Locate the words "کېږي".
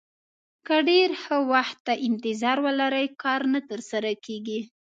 4.25-4.59